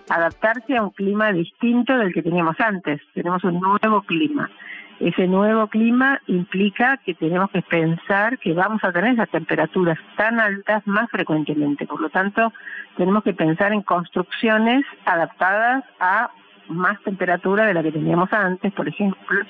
adaptarse 0.09 0.77
a 0.77 0.83
un 0.83 0.91
clima 0.91 1.31
distinto 1.31 1.97
del 1.97 2.13
que 2.13 2.21
teníamos 2.21 2.55
antes. 2.59 3.01
Tenemos 3.15 3.43
un 3.43 3.59
nuevo 3.59 4.03
clima. 4.03 4.49
Ese 4.99 5.27
nuevo 5.27 5.67
clima 5.67 6.21
implica 6.27 6.97
que 6.97 7.13
tenemos 7.13 7.51
que 7.51 7.61
pensar 7.61 8.39
que 8.39 8.53
vamos 8.53 8.81
a 8.83 8.93
tener 8.93 9.13
esas 9.13 9.29
temperaturas 9.29 9.97
tan 10.15 10.39
altas 10.39 10.87
más 10.87 11.09
frecuentemente. 11.11 11.85
Por 11.85 11.99
lo 11.99 12.09
tanto, 12.09 12.53
tenemos 12.95 13.23
que 13.23 13.33
pensar 13.33 13.73
en 13.73 13.81
construcciones 13.81 14.85
adaptadas 15.05 15.83
a 15.99 16.31
más 16.69 17.01
temperatura 17.03 17.65
de 17.65 17.73
la 17.73 17.83
que 17.83 17.91
teníamos 17.91 18.31
antes, 18.31 18.71
por 18.73 18.87
ejemplo. 18.87 19.41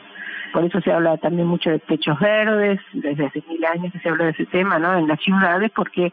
Por 0.52 0.64
eso 0.64 0.82
se 0.82 0.92
habla 0.92 1.18
también 1.18 1.48
mucho 1.48 1.70
de 1.70 1.80
techos 1.80 2.20
verdes, 2.20 2.80
desde 2.94 3.28
hace 3.28 3.44
mil 3.48 3.64
años 3.66 3.94
que 3.94 4.00
se 4.00 4.10
habla 4.10 4.26
de 4.26 4.32
ese 4.32 4.46
tema, 4.48 4.80
¿no? 4.80 4.98
En 4.98 5.08
las 5.08 5.20
ciudades, 5.22 5.72
porque 5.76 6.12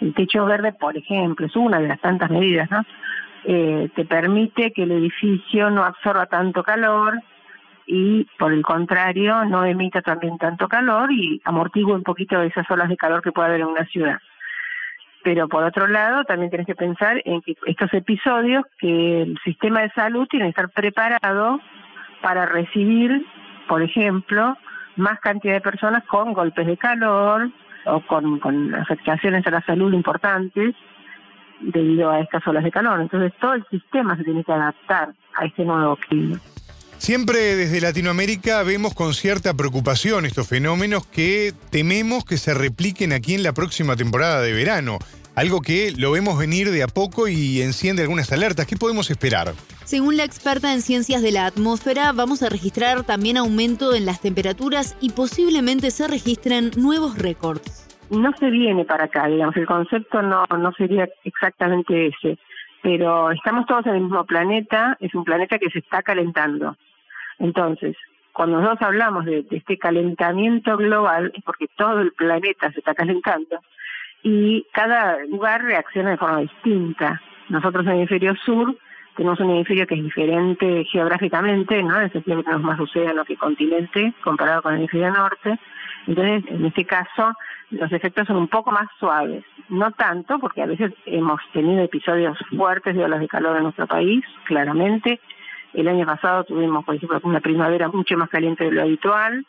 el 0.00 0.12
techo 0.14 0.44
verde, 0.44 0.72
por 0.72 0.96
ejemplo, 0.96 1.46
es 1.46 1.56
una 1.56 1.78
de 1.78 1.88
las 1.88 2.00
tantas 2.00 2.28
medidas, 2.30 2.70
¿no? 2.70 2.82
Eh, 3.44 3.88
te 3.94 4.04
permite 4.04 4.72
que 4.72 4.82
el 4.82 4.92
edificio 4.92 5.70
no 5.70 5.84
absorba 5.84 6.26
tanto 6.26 6.62
calor 6.62 7.20
y, 7.86 8.26
por 8.38 8.52
el 8.52 8.62
contrario, 8.62 9.44
no 9.44 9.64
emita 9.64 10.02
también 10.02 10.38
tanto 10.38 10.68
calor 10.68 11.12
y 11.12 11.40
amortigue 11.44 11.92
un 11.92 12.02
poquito 12.02 12.40
esas 12.40 12.70
olas 12.70 12.88
de 12.88 12.96
calor 12.96 13.22
que 13.22 13.32
puede 13.32 13.48
haber 13.48 13.60
en 13.60 13.68
una 13.68 13.84
ciudad. 13.86 14.18
Pero 15.22 15.48
por 15.48 15.64
otro 15.64 15.86
lado, 15.86 16.24
también 16.24 16.50
tienes 16.50 16.66
que 16.66 16.74
pensar 16.74 17.20
en 17.24 17.40
que 17.42 17.56
estos 17.66 17.92
episodios, 17.94 18.64
que 18.78 19.22
el 19.22 19.38
sistema 19.44 19.80
de 19.80 19.90
salud 19.90 20.26
tiene 20.28 20.46
que 20.46 20.50
estar 20.50 20.68
preparado 20.70 21.60
para 22.20 22.46
recibir, 22.46 23.26
por 23.68 23.82
ejemplo, 23.82 24.56
más 24.96 25.20
cantidad 25.20 25.54
de 25.54 25.60
personas 25.60 26.04
con 26.04 26.32
golpes 26.32 26.66
de 26.66 26.76
calor 26.76 27.50
o 27.86 28.00
con 28.00 28.74
afectaciones 28.74 29.46
a 29.46 29.50
la 29.50 29.60
salud 29.62 29.92
importantes 29.92 30.74
debido 31.60 32.10
a 32.10 32.20
estas 32.20 32.46
olas 32.46 32.64
de 32.64 32.70
calor. 32.70 33.00
Entonces 33.00 33.32
todo 33.40 33.54
el 33.54 33.64
sistema 33.70 34.16
se 34.16 34.24
tiene 34.24 34.44
que 34.44 34.52
adaptar 34.52 35.14
a 35.36 35.44
este 35.44 35.64
nuevo 35.64 35.96
clima. 35.96 36.38
Siempre 37.04 37.54
desde 37.54 37.82
Latinoamérica 37.82 38.62
vemos 38.62 38.94
con 38.94 39.12
cierta 39.12 39.52
preocupación 39.52 40.24
estos 40.24 40.48
fenómenos 40.48 41.06
que 41.06 41.52
tememos 41.70 42.24
que 42.24 42.38
se 42.38 42.54
repliquen 42.54 43.12
aquí 43.12 43.34
en 43.34 43.42
la 43.42 43.52
próxima 43.52 43.94
temporada 43.94 44.40
de 44.40 44.54
verano. 44.54 44.96
Algo 45.36 45.60
que 45.60 45.92
lo 45.98 46.12
vemos 46.12 46.38
venir 46.38 46.70
de 46.70 46.82
a 46.82 46.86
poco 46.86 47.28
y 47.28 47.60
enciende 47.60 48.00
algunas 48.00 48.32
alertas. 48.32 48.66
¿Qué 48.66 48.76
podemos 48.76 49.10
esperar? 49.10 49.48
Según 49.84 50.16
la 50.16 50.24
experta 50.24 50.72
en 50.72 50.80
ciencias 50.80 51.20
de 51.20 51.32
la 51.32 51.44
atmósfera, 51.44 52.12
vamos 52.12 52.42
a 52.42 52.48
registrar 52.48 53.04
también 53.04 53.36
aumento 53.36 53.94
en 53.94 54.06
las 54.06 54.22
temperaturas 54.22 54.96
y 55.02 55.10
posiblemente 55.10 55.90
se 55.90 56.08
registren 56.08 56.70
nuevos 56.74 57.18
récords. 57.18 57.86
No 58.08 58.32
se 58.38 58.48
viene 58.48 58.86
para 58.86 59.04
acá, 59.04 59.26
digamos, 59.26 59.54
el 59.58 59.66
concepto 59.66 60.22
no, 60.22 60.46
no 60.46 60.72
sería 60.72 61.06
exactamente 61.24 62.06
ese, 62.06 62.38
pero 62.82 63.30
estamos 63.30 63.66
todos 63.66 63.84
en 63.84 63.96
el 63.96 64.00
mismo 64.00 64.24
planeta, 64.24 64.96
es 65.00 65.14
un 65.14 65.24
planeta 65.24 65.58
que 65.58 65.68
se 65.68 65.80
está 65.80 66.00
calentando. 66.02 66.74
Entonces, 67.38 67.96
cuando 68.32 68.60
nosotros 68.60 68.88
hablamos 68.88 69.24
de, 69.24 69.46
este 69.50 69.78
calentamiento 69.78 70.76
global, 70.76 71.32
es 71.34 71.44
porque 71.44 71.68
todo 71.76 72.00
el 72.00 72.12
planeta 72.12 72.72
se 72.72 72.80
está 72.80 72.94
calentando 72.94 73.60
y 74.22 74.66
cada 74.72 75.24
lugar 75.26 75.62
reacciona 75.62 76.10
de 76.10 76.16
forma 76.16 76.40
distinta. 76.40 77.20
Nosotros 77.48 77.84
en 77.84 77.92
el 77.92 77.98
hemisferio 77.98 78.34
sur 78.44 78.76
tenemos 79.16 79.38
un 79.38 79.50
hemisferio 79.50 79.86
que 79.86 79.94
es 79.94 80.02
diferente 80.02 80.84
geográficamente, 80.90 81.80
¿no? 81.82 82.00
Es 82.00 82.12
decir, 82.12 82.24
que 82.24 82.42
tenemos 82.42 82.62
más 82.62 82.80
océano 82.80 83.24
que 83.24 83.36
continente 83.36 84.12
comparado 84.24 84.62
con 84.62 84.72
el 84.72 84.80
hemisferio 84.80 85.12
norte. 85.12 85.58
Entonces, 86.06 86.44
en 86.50 86.64
este 86.66 86.84
caso, 86.84 87.32
los 87.70 87.92
efectos 87.92 88.26
son 88.26 88.36
un 88.36 88.48
poco 88.48 88.72
más 88.72 88.88
suaves. 88.98 89.44
No 89.68 89.92
tanto, 89.92 90.38
porque 90.38 90.62
a 90.62 90.66
veces 90.66 90.92
hemos 91.06 91.40
tenido 91.52 91.82
episodios 91.82 92.36
fuertes 92.56 92.96
de 92.96 93.04
olas 93.04 93.20
de 93.20 93.28
calor 93.28 93.56
en 93.56 93.62
nuestro 93.62 93.86
país, 93.86 94.24
claramente. 94.44 95.20
El 95.74 95.88
año 95.88 96.06
pasado 96.06 96.44
tuvimos, 96.44 96.84
por 96.84 96.94
ejemplo, 96.94 97.20
una 97.24 97.40
primavera 97.40 97.88
mucho 97.88 98.16
más 98.16 98.30
caliente 98.30 98.64
de 98.64 98.70
lo 98.70 98.82
habitual 98.82 99.44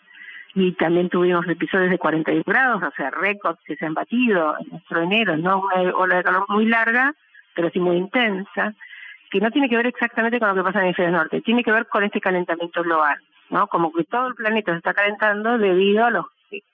y 0.56 0.72
también 0.74 1.10
tuvimos 1.10 1.48
episodios 1.48 1.92
de 1.92 2.00
41 2.00 2.44
grados, 2.46 2.82
o 2.82 2.92
sea, 2.96 3.12
récords 3.12 3.60
que 3.66 3.76
se 3.76 3.86
han 3.86 3.94
batido 3.94 4.56
en 4.60 4.70
nuestro 4.70 5.02
enero, 5.02 5.38
no 5.38 5.62
una 5.62 5.96
ola 5.96 6.16
de 6.16 6.24
calor 6.24 6.46
muy 6.48 6.66
larga, 6.66 7.14
pero 7.54 7.70
sí 7.70 7.80
muy 7.80 7.98
intensa, 7.98 8.74
que 9.30 9.40
no 9.40 9.52
tiene 9.52 9.70
que 9.70 9.76
ver 9.76 9.88
exactamente 9.88 10.40
con 10.40 10.50
lo 10.50 10.56
que 10.56 10.64
pasa 10.64 10.80
en 10.80 10.84
el 10.84 10.88
hemisferio 10.88 11.12
norte, 11.12 11.42
tiene 11.42 11.64
que 11.64 11.72
ver 11.72 11.88
con 11.88 12.04
este 12.04 12.22
calentamiento 12.22 12.84
global, 12.84 13.18
¿no? 13.50 13.68
Como 13.68 13.92
que 13.92 14.06
todo 14.06 14.28
el 14.28 14.36
planeta 14.36 14.72
se 14.72 14.78
está 14.78 14.94
calentando 14.94 15.58
debido 15.58 16.06
a 16.06 16.12
la 16.12 16.26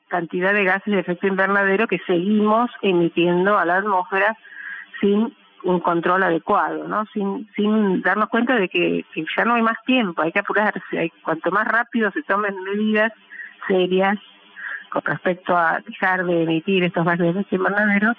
cantidad 0.08 0.53
de 0.53 0.63
gases 0.63 0.93
de 0.93 1.00
efecto 1.00 1.27
invernadero 1.27 1.88
que 1.88 2.00
seguimos 2.05 2.70
emitiendo 2.81 3.58
a 3.58 3.65
la 3.65 3.77
atmósfera 3.77 4.38
sin 5.00 5.34
un 5.63 5.79
control 5.79 6.23
adecuado, 6.23 6.87
¿no? 6.87 7.05
Sin, 7.13 7.49
sin 7.55 8.01
darnos 8.01 8.29
cuenta 8.29 8.55
de 8.55 8.69
que, 8.69 9.05
ya 9.37 9.45
no 9.45 9.55
hay 9.55 9.61
más 9.61 9.77
tiempo, 9.85 10.21
hay 10.21 10.31
que 10.31 10.39
apurarse, 10.39 10.97
hay, 10.97 11.09
cuanto 11.23 11.51
más 11.51 11.67
rápido 11.67 12.11
se 12.11 12.23
tomen 12.23 12.55
medidas 12.63 13.11
serias 13.67 14.17
con 14.89 15.03
respecto 15.03 15.55
a 15.55 15.79
dejar 15.87 16.25
de 16.25 16.43
emitir 16.43 16.83
estos 16.83 17.05
gases 17.05 17.19
de 17.19 17.29
efecto 17.29 17.55
invernadero, 17.55 18.13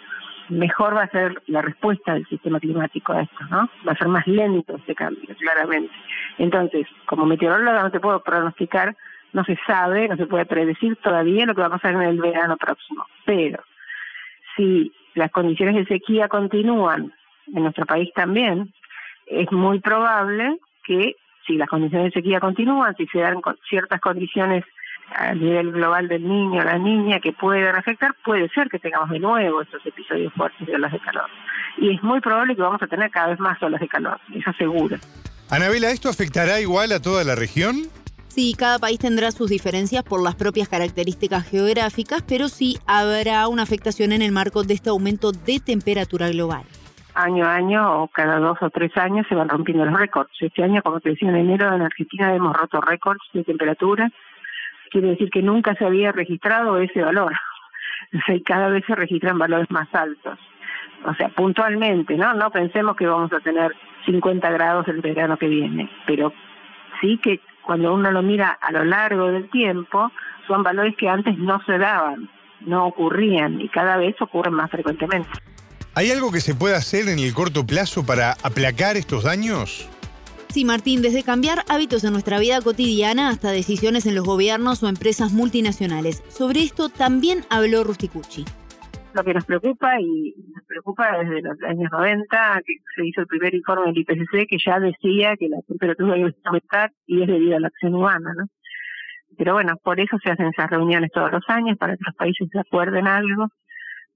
mejor 0.48 0.96
va 0.96 1.02
a 1.02 1.10
ser 1.10 1.42
la 1.46 1.62
respuesta 1.62 2.14
del 2.14 2.26
sistema 2.26 2.60
climático 2.60 3.12
a 3.12 3.22
esto, 3.22 3.44
¿no? 3.50 3.68
Va 3.86 3.92
a 3.92 3.96
ser 3.96 4.08
más 4.08 4.26
lento 4.26 4.76
este 4.76 4.94
cambio, 4.94 5.34
claramente. 5.36 5.92
Entonces, 6.38 6.86
como 7.06 7.26
meteoróloga 7.26 7.82
no 7.82 7.90
te 7.90 8.00
puedo 8.00 8.22
pronosticar, 8.22 8.96
no 9.32 9.44
se 9.44 9.58
sabe, 9.66 10.08
no 10.08 10.16
se 10.16 10.26
puede 10.26 10.46
predecir 10.46 10.96
todavía 10.96 11.46
lo 11.46 11.54
que 11.54 11.60
va 11.60 11.68
a 11.68 11.78
pasar 11.78 11.94
en 11.94 12.02
el 12.02 12.20
verano 12.20 12.56
próximo, 12.56 13.06
pero 13.24 13.62
si 14.56 14.92
las 15.14 15.30
condiciones 15.30 15.74
de 15.74 15.86
sequía 15.86 16.28
continúan 16.28 17.12
en 17.46 17.62
nuestro 17.62 17.86
país 17.86 18.10
también, 18.14 18.72
es 19.26 19.50
muy 19.52 19.80
probable 19.80 20.58
que 20.84 21.16
si 21.46 21.54
las 21.54 21.68
condiciones 21.68 22.12
de 22.12 22.20
sequía 22.20 22.40
continúan, 22.40 22.94
si 22.96 23.06
se 23.06 23.18
dan 23.18 23.40
ciertas 23.68 24.00
condiciones 24.00 24.64
a 25.14 25.34
nivel 25.34 25.72
global 25.72 26.08
del 26.08 26.26
niño 26.26 26.60
o 26.60 26.64
la 26.64 26.78
niña 26.78 27.20
que 27.20 27.32
pueden 27.32 27.74
afectar, 27.74 28.14
puede 28.24 28.48
ser 28.50 28.68
que 28.68 28.78
tengamos 28.78 29.10
de 29.10 29.18
nuevo 29.18 29.60
estos 29.60 29.84
episodios 29.84 30.32
fuertes 30.34 30.66
de 30.66 30.74
olas 30.74 30.92
de 30.92 31.00
calor. 31.00 31.28
Y 31.78 31.94
es 31.94 32.02
muy 32.02 32.20
probable 32.20 32.54
que 32.54 32.62
vamos 32.62 32.82
a 32.82 32.86
tener 32.86 33.10
cada 33.10 33.28
vez 33.28 33.40
más 33.40 33.62
olas 33.62 33.80
de 33.80 33.88
calor, 33.88 34.18
eso 34.34 34.52
seguro. 34.56 34.96
Anabela, 35.50 35.90
¿esto 35.90 36.08
afectará 36.08 36.60
igual 36.60 36.92
a 36.92 37.00
toda 37.00 37.24
la 37.24 37.34
región? 37.34 37.82
Sí, 38.28 38.54
cada 38.56 38.78
país 38.78 38.98
tendrá 38.98 39.30
sus 39.30 39.50
diferencias 39.50 40.02
por 40.02 40.22
las 40.22 40.34
propias 40.34 40.68
características 40.68 41.46
geográficas, 41.50 42.22
pero 42.26 42.48
sí 42.48 42.78
habrá 42.86 43.46
una 43.48 43.62
afectación 43.62 44.12
en 44.12 44.22
el 44.22 44.32
marco 44.32 44.62
de 44.62 44.72
este 44.72 44.88
aumento 44.88 45.32
de 45.32 45.60
temperatura 45.60 46.30
global 46.30 46.64
año 47.14 47.44
a 47.44 47.54
año 47.54 48.02
o 48.02 48.08
cada 48.08 48.38
dos 48.38 48.58
o 48.60 48.70
tres 48.70 48.96
años 48.96 49.26
se 49.28 49.34
van 49.34 49.48
rompiendo 49.48 49.84
los 49.84 49.98
récords. 49.98 50.30
Este 50.40 50.62
año, 50.62 50.82
como 50.82 51.00
te 51.00 51.10
decía, 51.10 51.28
en 51.28 51.36
enero 51.36 51.74
en 51.74 51.82
Argentina 51.82 52.34
hemos 52.34 52.56
roto 52.56 52.80
récords 52.80 53.22
de 53.32 53.44
temperatura. 53.44 54.10
Quiere 54.90 55.08
decir 55.08 55.30
que 55.30 55.42
nunca 55.42 55.74
se 55.74 55.84
había 55.84 56.12
registrado 56.12 56.78
ese 56.78 57.02
valor. 57.02 57.32
O 58.28 58.32
y 58.32 58.42
cada 58.42 58.68
vez 58.68 58.84
se 58.86 58.94
registran 58.94 59.38
valores 59.38 59.70
más 59.70 59.88
altos. 59.94 60.38
O 61.04 61.14
sea, 61.14 61.28
puntualmente, 61.30 62.16
¿no? 62.16 62.34
No 62.34 62.50
pensemos 62.50 62.96
que 62.96 63.06
vamos 63.06 63.32
a 63.32 63.40
tener 63.40 63.74
50 64.06 64.50
grados 64.50 64.86
el 64.88 65.00
verano 65.00 65.36
que 65.36 65.48
viene, 65.48 65.90
pero 66.06 66.32
sí 67.00 67.18
que 67.18 67.40
cuando 67.62 67.94
uno 67.94 68.10
lo 68.10 68.22
mira 68.22 68.58
a 68.60 68.72
lo 68.72 68.84
largo 68.84 69.30
del 69.30 69.48
tiempo, 69.50 70.10
son 70.46 70.62
valores 70.62 70.96
que 70.96 71.08
antes 71.08 71.38
no 71.38 71.60
se 71.64 71.78
daban, 71.78 72.28
no 72.60 72.86
ocurrían 72.86 73.60
y 73.60 73.68
cada 73.68 73.96
vez 73.96 74.20
ocurren 74.20 74.54
más 74.54 74.70
frecuentemente. 74.70 75.28
¿Hay 75.94 76.10
algo 76.10 76.32
que 76.32 76.40
se 76.40 76.54
pueda 76.54 76.78
hacer 76.78 77.10
en 77.10 77.18
el 77.18 77.34
corto 77.34 77.66
plazo 77.66 78.06
para 78.06 78.32
aplacar 78.42 78.96
estos 78.96 79.24
daños? 79.24 79.86
Sí, 80.48 80.64
Martín, 80.64 81.02
desde 81.02 81.22
cambiar 81.22 81.64
hábitos 81.68 82.02
en 82.04 82.12
nuestra 82.12 82.38
vida 82.38 82.62
cotidiana 82.62 83.28
hasta 83.28 83.50
decisiones 83.50 84.06
en 84.06 84.14
los 84.14 84.24
gobiernos 84.24 84.82
o 84.82 84.88
empresas 84.88 85.32
multinacionales. 85.32 86.22
Sobre 86.30 86.60
esto 86.60 86.88
también 86.88 87.40
habló 87.50 87.84
Rusticucci. 87.84 88.46
Lo 89.12 89.22
que 89.22 89.34
nos 89.34 89.44
preocupa 89.44 90.00
y 90.00 90.34
nos 90.54 90.64
preocupa 90.66 91.18
desde 91.18 91.42
los 91.42 91.62
años 91.62 91.92
90, 91.92 92.62
que 92.64 92.74
se 92.96 93.06
hizo 93.06 93.20
el 93.20 93.26
primer 93.26 93.54
informe 93.54 93.88
del 93.88 93.98
IPCC 93.98 94.48
que 94.48 94.56
ya 94.64 94.80
decía 94.80 95.36
que 95.36 95.50
la 95.50 95.60
temperatura 95.68 96.16
iba 96.16 96.30
a 96.30 96.48
aumentar 96.48 96.90
y 97.06 97.20
es 97.20 97.28
debido 97.28 97.56
a 97.58 97.60
la 97.60 97.66
acción 97.66 97.94
humana, 97.94 98.32
¿no? 98.34 98.46
Pero 99.36 99.52
bueno, 99.54 99.76
por 99.82 100.00
eso 100.00 100.16
se 100.24 100.30
hacen 100.30 100.46
esas 100.46 100.70
reuniones 100.70 101.10
todos 101.12 101.32
los 101.32 101.44
años, 101.48 101.76
para 101.76 101.98
que 101.98 102.04
los 102.06 102.14
países 102.14 102.48
se 102.50 102.58
acuerden 102.58 103.06
algo 103.06 103.48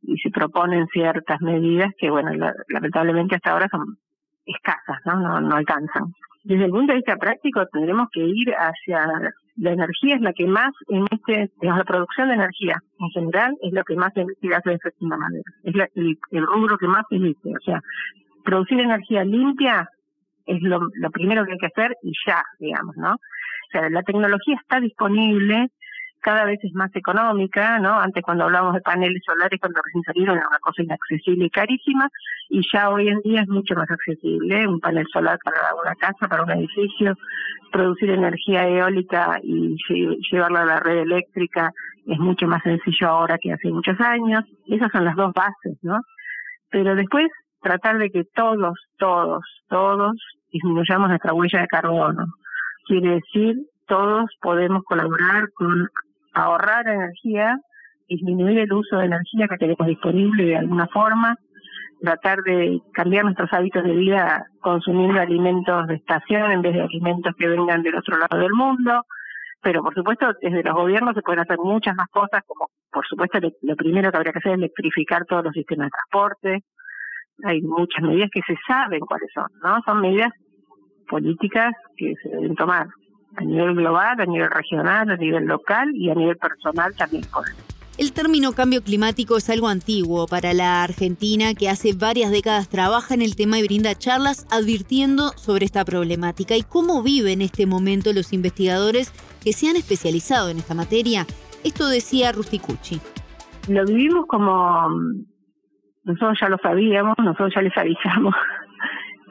y 0.02 0.16
se 0.18 0.30
proponen 0.30 0.86
ciertas 0.88 1.40
medidas 1.40 1.92
que, 1.98 2.10
bueno, 2.10 2.30
lamentablemente 2.68 3.36
hasta 3.36 3.52
ahora 3.52 3.68
son 3.70 3.98
escasas, 4.44 5.00
¿no? 5.04 5.16
¿no? 5.16 5.40
No 5.40 5.56
alcanzan. 5.56 6.12
Desde 6.44 6.66
el 6.66 6.70
punto 6.70 6.92
de 6.92 6.98
vista 6.98 7.16
práctico, 7.16 7.66
tendremos 7.66 8.08
que 8.12 8.20
ir 8.20 8.54
hacia 8.54 9.32
la 9.56 9.72
energía 9.72 10.16
es 10.16 10.20
la 10.20 10.32
que 10.32 10.46
más 10.46 10.70
emite, 10.88 11.50
digamos, 11.60 11.78
la 11.78 11.84
producción 11.84 12.28
de 12.28 12.34
energía 12.34 12.76
en 13.00 13.08
general 13.08 13.56
es 13.62 13.72
lo 13.72 13.82
que 13.84 13.96
más 13.96 14.16
emite 14.16 14.48
gases 14.48 14.64
de 14.64 14.74
efecto 14.74 15.04
invernadero. 15.04 15.42
Es 15.64 15.74
el, 15.94 16.18
el, 16.30 16.46
rubro 16.46 16.76
que 16.78 16.86
más 16.86 17.04
emite. 17.10 17.50
O 17.50 17.60
sea, 17.64 17.80
producir 18.44 18.78
energía 18.80 19.24
limpia 19.24 19.88
es 20.44 20.62
lo, 20.62 20.80
lo 20.94 21.10
primero 21.10 21.44
que 21.44 21.52
hay 21.52 21.58
que 21.58 21.66
hacer 21.66 21.96
y 22.02 22.12
ya, 22.26 22.42
digamos, 22.60 22.96
¿no? 22.96 23.14
O 23.14 23.70
sea, 23.72 23.88
la 23.90 24.02
tecnología 24.02 24.56
está 24.60 24.78
disponible, 24.78 25.68
cada 26.26 26.44
vez 26.44 26.58
es 26.64 26.74
más 26.74 26.90
económica, 26.96 27.78
¿no? 27.78 28.00
Antes 28.00 28.20
cuando 28.24 28.42
hablábamos 28.42 28.74
de 28.74 28.80
paneles 28.80 29.22
solares, 29.24 29.60
cuando 29.60 29.80
recién 29.80 30.02
salieron 30.02 30.36
era 30.36 30.48
una 30.48 30.58
cosa 30.58 30.82
inaccesible 30.82 31.44
y 31.44 31.50
carísima, 31.50 32.08
y 32.48 32.62
ya 32.72 32.90
hoy 32.90 33.06
en 33.06 33.20
día 33.20 33.42
es 33.42 33.48
mucho 33.48 33.76
más 33.76 33.88
accesible, 33.88 34.66
un 34.66 34.80
panel 34.80 35.06
solar 35.12 35.38
para 35.44 35.58
una 35.80 35.94
casa, 35.94 36.26
para 36.26 36.42
un 36.42 36.50
edificio, 36.50 37.14
producir 37.70 38.10
energía 38.10 38.66
eólica 38.66 39.38
y 39.40 39.76
llevarla 40.32 40.62
a 40.62 40.66
la 40.66 40.80
red 40.80 40.98
eléctrica 40.98 41.70
es 42.06 42.18
mucho 42.18 42.48
más 42.48 42.60
sencillo 42.64 43.06
ahora 43.06 43.38
que 43.40 43.52
hace 43.52 43.70
muchos 43.70 44.00
años. 44.00 44.42
Esas 44.66 44.90
son 44.90 45.04
las 45.04 45.14
dos 45.14 45.32
bases, 45.32 45.78
¿no? 45.82 46.00
Pero 46.70 46.96
después 46.96 47.28
tratar 47.62 47.98
de 47.98 48.10
que 48.10 48.24
todos, 48.34 48.76
todos, 48.98 49.44
todos 49.68 50.16
disminuyamos 50.50 51.08
nuestra 51.08 51.32
huella 51.32 51.60
de 51.60 51.68
carbono. 51.68 52.26
Quiere 52.88 53.20
decir, 53.20 53.54
todos 53.86 54.28
podemos 54.40 54.82
colaborar 54.84 55.52
con 55.54 55.88
ahorrar 56.36 56.86
energía, 56.86 57.58
disminuir 58.08 58.58
el 58.58 58.72
uso 58.72 58.98
de 58.98 59.06
energía 59.06 59.48
que 59.48 59.56
tenemos 59.56 59.86
disponible 59.86 60.44
de 60.44 60.56
alguna 60.56 60.86
forma, 60.88 61.36
tratar 62.00 62.42
de 62.42 62.78
cambiar 62.92 63.24
nuestros 63.24 63.50
hábitos 63.52 63.82
de 63.82 63.92
vida 63.92 64.46
consumiendo 64.60 65.18
alimentos 65.18 65.86
de 65.88 65.94
estación 65.94 66.52
en 66.52 66.62
vez 66.62 66.74
de 66.74 66.82
alimentos 66.82 67.34
que 67.38 67.48
vengan 67.48 67.82
del 67.82 67.96
otro 67.96 68.18
lado 68.18 68.38
del 68.38 68.52
mundo. 68.52 69.02
Pero 69.62 69.82
por 69.82 69.94
supuesto, 69.94 70.26
desde 70.42 70.62
los 70.62 70.74
gobiernos 70.74 71.14
se 71.14 71.22
pueden 71.22 71.40
hacer 71.40 71.58
muchas 71.58 71.96
más 71.96 72.08
cosas, 72.08 72.42
como 72.46 72.68
por 72.92 73.06
supuesto 73.06 73.38
lo 73.62 73.76
primero 73.76 74.10
que 74.10 74.16
habría 74.18 74.32
que 74.32 74.38
hacer 74.38 74.52
es 74.52 74.58
electrificar 74.58 75.24
todos 75.24 75.44
los 75.44 75.54
sistemas 75.54 75.86
de 75.86 75.90
transporte. 75.90 76.64
Hay 77.44 77.62
muchas 77.62 78.02
medidas 78.02 78.30
que 78.30 78.42
se 78.46 78.56
saben 78.68 79.00
cuáles 79.00 79.30
son, 79.32 79.48
¿no? 79.62 79.80
Son 79.84 80.00
medidas 80.00 80.32
políticas 81.08 81.72
que 81.96 82.14
se 82.22 82.28
deben 82.28 82.54
tomar 82.54 82.88
a 83.36 83.44
nivel 83.44 83.74
global, 83.74 84.20
a 84.20 84.26
nivel 84.26 84.50
regional, 84.50 85.10
a 85.10 85.16
nivel 85.16 85.44
local 85.44 85.90
y 85.94 86.10
a 86.10 86.14
nivel 86.14 86.36
personal 86.36 86.94
también. 86.94 87.24
El 87.98 88.12
término 88.12 88.52
cambio 88.52 88.82
climático 88.82 89.38
es 89.38 89.48
algo 89.48 89.68
antiguo 89.68 90.26
para 90.26 90.52
la 90.52 90.82
Argentina 90.82 91.54
que 91.54 91.70
hace 91.70 91.94
varias 91.94 92.30
décadas 92.30 92.68
trabaja 92.68 93.14
en 93.14 93.22
el 93.22 93.36
tema 93.36 93.58
y 93.58 93.62
brinda 93.62 93.94
charlas 93.94 94.46
advirtiendo 94.50 95.30
sobre 95.36 95.64
esta 95.64 95.82
problemática 95.84 96.56
y 96.56 96.62
cómo 96.62 97.02
viven 97.02 97.40
en 97.40 97.46
este 97.46 97.64
momento 97.64 98.12
los 98.12 98.34
investigadores 98.34 99.12
que 99.42 99.54
se 99.54 99.70
han 99.70 99.76
especializado 99.76 100.50
en 100.50 100.58
esta 100.58 100.74
materia. 100.74 101.24
Esto 101.64 101.88
decía 101.88 102.32
Rusticucci. 102.32 103.00
Lo 103.68 103.84
vivimos 103.86 104.26
como 104.26 104.88
nosotros 106.04 106.38
ya 106.40 106.48
lo 106.48 106.58
sabíamos, 106.58 107.16
nosotros 107.18 107.52
ya 107.54 107.62
les 107.62 107.76
avisamos 107.76 108.34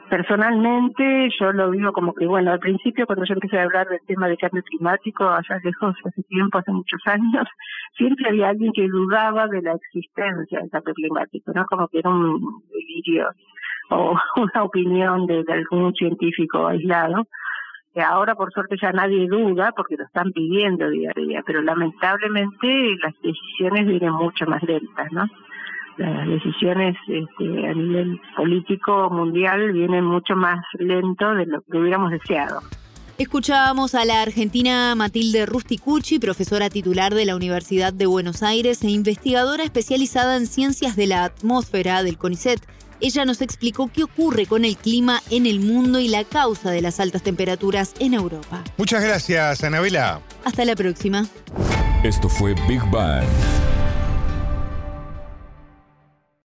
Personalmente 0.08 1.28
yo 1.40 1.52
lo 1.52 1.70
vivo 1.70 1.92
como 1.92 2.14
que, 2.14 2.26
bueno, 2.26 2.52
al 2.52 2.60
principio 2.60 3.06
cuando 3.06 3.24
yo 3.24 3.34
empecé 3.34 3.58
a 3.58 3.64
hablar 3.64 3.88
del 3.88 4.00
tema 4.06 4.28
de 4.28 4.36
cambio 4.36 4.62
climático, 4.62 5.24
allá 5.24 5.58
lejos, 5.64 5.96
hace 6.04 6.22
tiempo, 6.24 6.58
hace 6.58 6.70
muchos 6.70 7.00
años, 7.06 7.48
siempre 7.96 8.28
había 8.28 8.48
alguien 8.50 8.72
que 8.72 8.86
dudaba 8.88 9.48
de 9.48 9.62
la 9.62 9.72
existencia 9.72 10.60
del 10.60 10.70
cambio 10.70 10.94
climático, 10.94 11.52
¿no? 11.52 11.64
Como 11.66 11.88
que 11.88 11.98
era 11.98 12.10
un 12.10 12.62
delirio 12.70 13.30
o 13.90 14.16
una 14.36 14.62
opinión 14.62 15.26
de, 15.26 15.44
algún 15.48 15.92
científico 15.94 16.66
aislado. 16.66 17.24
Que 17.92 18.02
ahora 18.02 18.34
por 18.34 18.52
suerte 18.52 18.76
ya 18.80 18.92
nadie 18.92 19.26
duda 19.26 19.72
porque 19.74 19.96
lo 19.96 20.04
están 20.04 20.30
pidiendo 20.32 20.90
día 20.90 21.10
a 21.16 21.18
día, 21.18 21.42
pero 21.46 21.62
lamentablemente 21.62 22.94
las 23.02 23.14
decisiones 23.22 23.86
vienen 23.86 24.12
mucho 24.12 24.44
más 24.46 24.62
lentas, 24.62 25.10
¿no? 25.12 25.24
Las 25.98 26.28
decisiones 26.28 26.96
este, 27.08 27.68
a 27.68 27.74
nivel 27.74 28.20
político 28.36 29.10
mundial 29.10 29.72
vienen 29.72 30.04
mucho 30.04 30.36
más 30.36 30.60
lento 30.78 31.34
de 31.34 31.46
lo 31.46 31.62
que 31.62 31.78
hubiéramos 31.78 32.10
deseado. 32.10 32.60
Escuchábamos 33.18 33.94
a 33.94 34.04
la 34.04 34.20
argentina 34.20 34.94
Matilde 34.94 35.46
Rusticucci, 35.46 36.18
profesora 36.18 36.68
titular 36.68 37.14
de 37.14 37.24
la 37.24 37.34
Universidad 37.34 37.94
de 37.94 38.04
Buenos 38.04 38.42
Aires 38.42 38.82
e 38.84 38.90
investigadora 38.90 39.64
especializada 39.64 40.36
en 40.36 40.46
ciencias 40.46 40.96
de 40.96 41.06
la 41.06 41.24
atmósfera 41.24 42.02
del 42.02 42.18
CONICET. 42.18 42.60
Ella 43.00 43.24
nos 43.24 43.40
explicó 43.40 43.90
qué 43.92 44.04
ocurre 44.04 44.44
con 44.44 44.66
el 44.66 44.76
clima 44.76 45.20
en 45.30 45.46
el 45.46 45.60
mundo 45.60 45.98
y 45.98 46.08
la 46.08 46.24
causa 46.24 46.70
de 46.70 46.82
las 46.82 47.00
altas 47.00 47.22
temperaturas 47.22 47.94
en 48.00 48.12
Europa. 48.12 48.62
Muchas 48.76 49.02
gracias, 49.02 49.64
Anabela. 49.64 50.20
Hasta 50.44 50.66
la 50.66 50.76
próxima. 50.76 51.24
Esto 52.02 52.28
fue 52.28 52.54
Big 52.68 52.82
Bang 52.90 53.24